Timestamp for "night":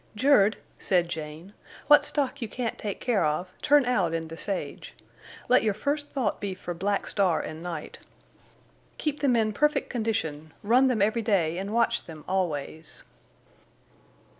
7.61-7.99